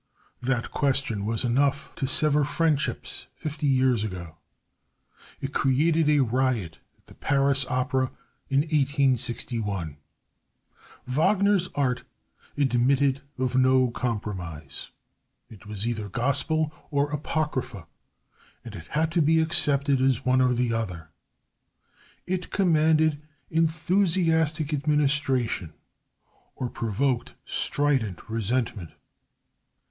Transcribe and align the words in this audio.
That 0.41 0.71
question 0.71 1.27
was 1.27 1.43
enough 1.45 1.93
to 1.97 2.07
sever 2.07 2.43
friendships 2.43 3.27
fifty 3.35 3.67
years 3.67 4.03
ago. 4.03 4.37
It 5.39 5.53
created 5.53 6.09
a 6.09 6.21
riot 6.21 6.79
at 6.97 7.05
the 7.05 7.13
Paris 7.13 7.67
Opera 7.69 8.09
in 8.49 8.61
1861. 8.61 9.97
Wagner's 11.05 11.69
Art 11.75 12.03
admitted 12.57 13.21
of 13.37 13.55
no 13.55 13.91
compromise. 13.91 14.89
It 15.51 15.67
was 15.67 15.85
either 15.85 16.09
Gospel 16.09 16.73
or 16.89 17.11
Apocrypha, 17.11 17.85
and 18.65 18.73
it 18.73 18.87
had 18.87 19.11
to 19.11 19.21
be 19.21 19.39
accepted 19.39 20.01
as 20.01 20.25
one 20.25 20.41
or 20.41 20.55
the 20.55 20.73
other. 20.73 21.11
It 22.25 22.49
commanded 22.49 23.21
enthusiastic 23.51 24.73
admiration 24.73 25.75
or 26.55 26.71
provoked 26.71 27.35
strident 27.45 28.27
resentment. 28.27 28.93